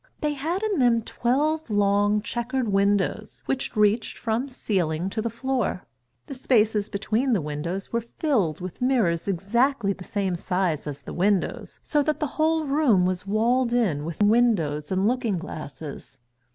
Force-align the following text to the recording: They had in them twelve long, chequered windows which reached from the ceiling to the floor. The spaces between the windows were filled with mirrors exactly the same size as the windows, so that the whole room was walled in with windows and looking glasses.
They 0.21 0.33
had 0.33 0.63
in 0.63 0.79
them 0.79 1.03
twelve 1.03 1.69
long, 1.69 2.23
chequered 2.23 2.67
windows 2.69 3.43
which 3.45 3.75
reached 3.75 4.17
from 4.17 4.47
the 4.47 4.51
ceiling 4.55 5.11
to 5.11 5.21
the 5.21 5.29
floor. 5.29 5.83
The 6.25 6.33
spaces 6.33 6.89
between 6.89 7.33
the 7.33 7.39
windows 7.39 7.93
were 7.93 8.01
filled 8.01 8.61
with 8.61 8.81
mirrors 8.81 9.27
exactly 9.27 9.93
the 9.93 10.03
same 10.03 10.35
size 10.35 10.87
as 10.87 11.03
the 11.03 11.13
windows, 11.13 11.79
so 11.83 12.01
that 12.01 12.19
the 12.19 12.41
whole 12.41 12.65
room 12.65 13.05
was 13.05 13.27
walled 13.27 13.73
in 13.73 14.03
with 14.03 14.23
windows 14.23 14.91
and 14.91 15.07
looking 15.07 15.37
glasses. 15.37 16.17